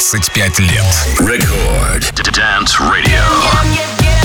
[0.00, 0.84] 25 лет.
[1.18, 4.19] Record Dance Radio.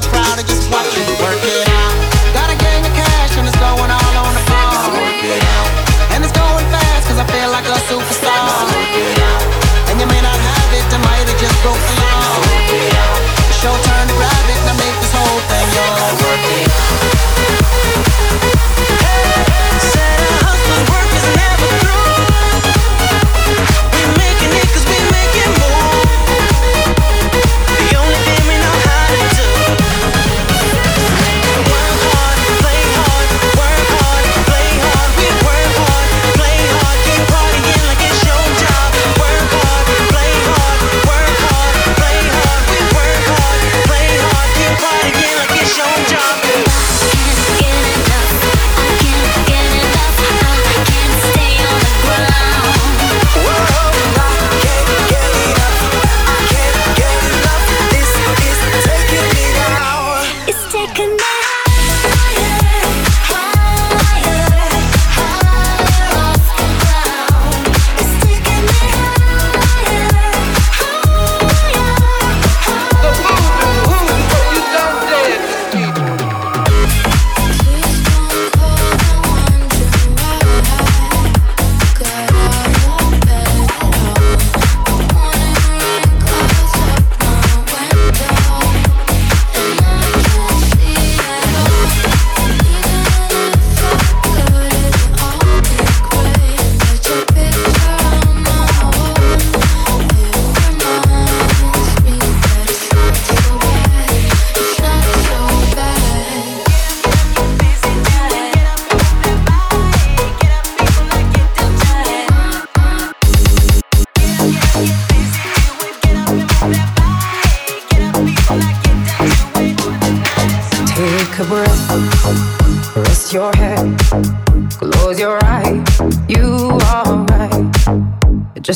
[0.00, 0.43] club crowd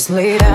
[0.09, 0.48] Just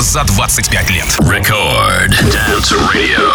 [0.00, 1.06] за 25 лет.
[1.20, 3.32] Record Dance Radio.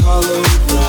[0.00, 0.81] No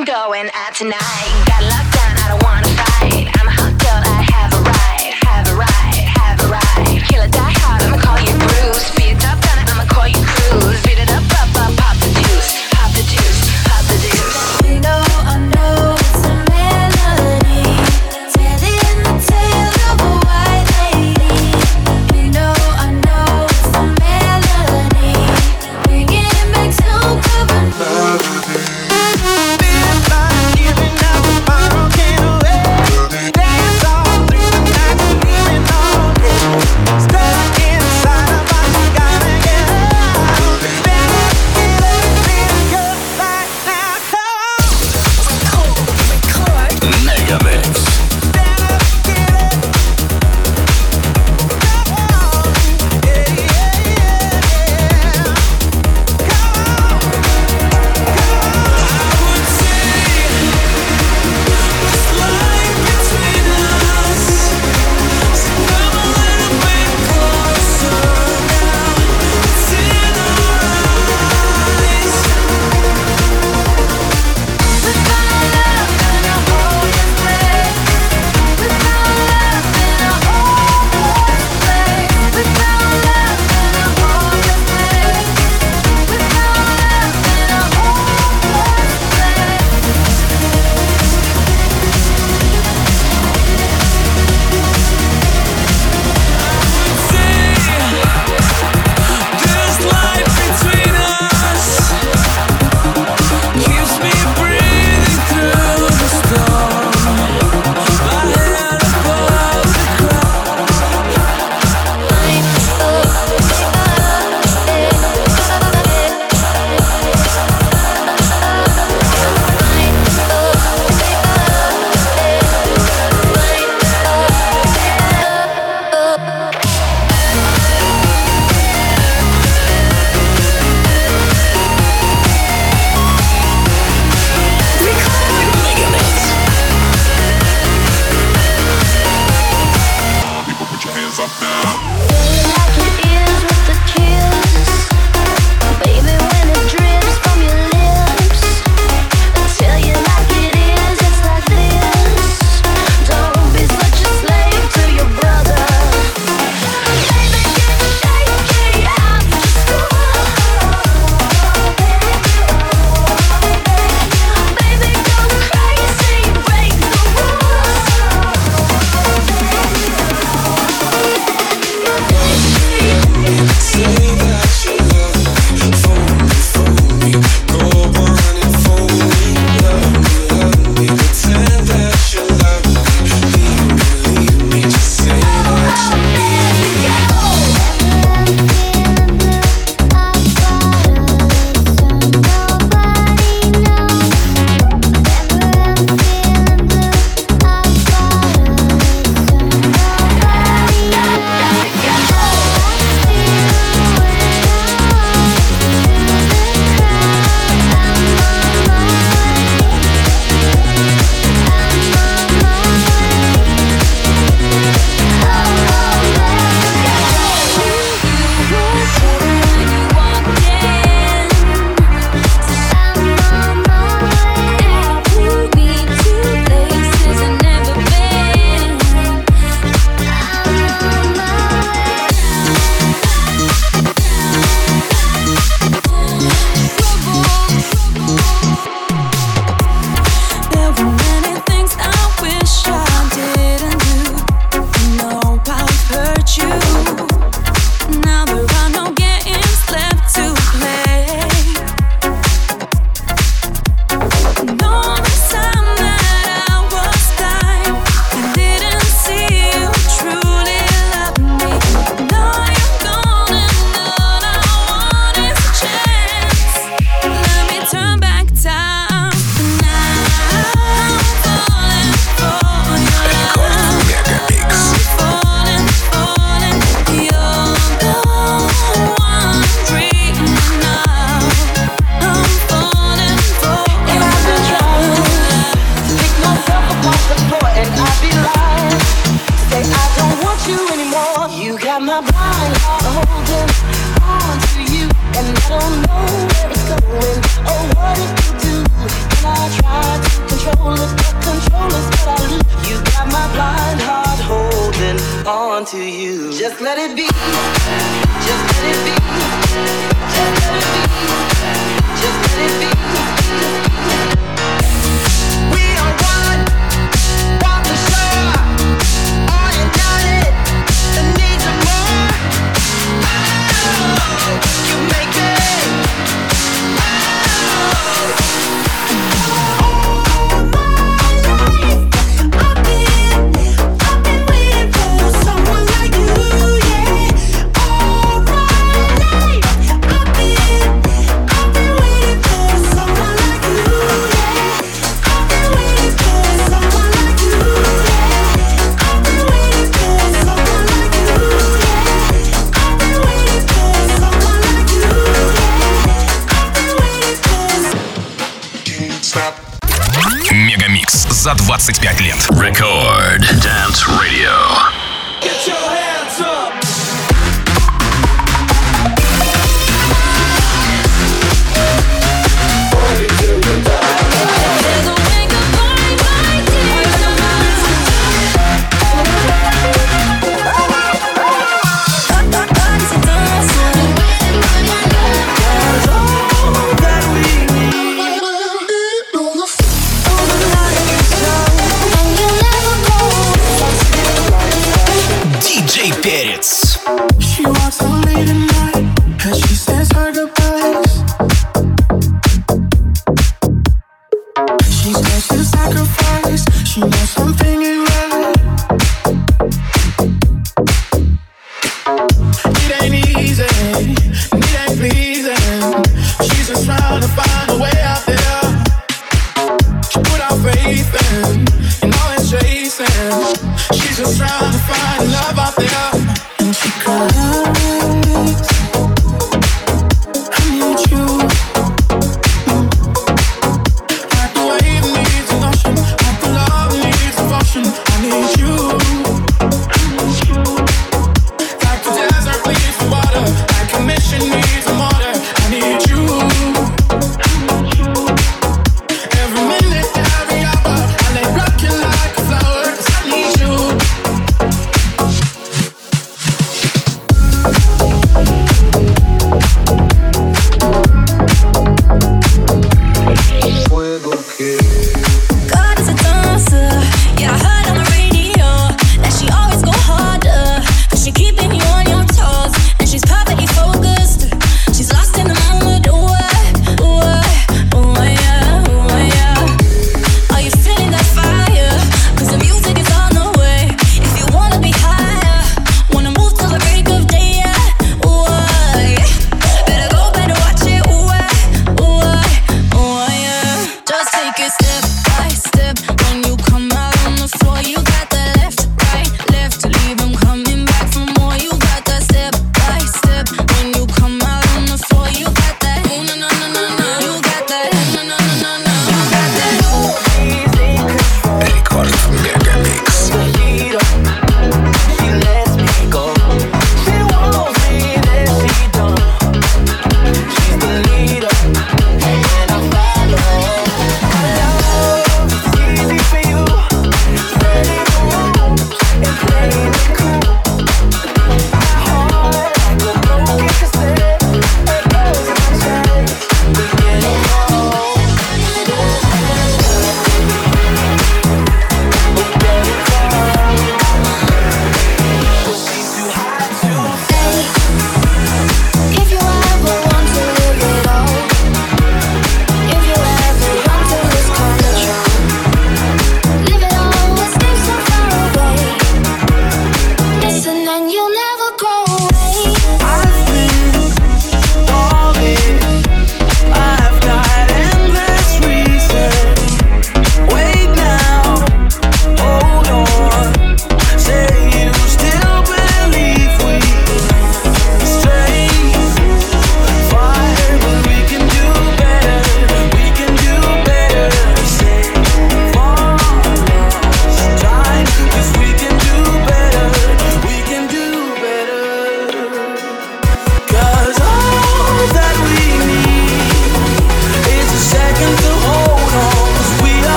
[0.00, 1.44] I'm going out tonight.
[1.46, 1.89] Got locked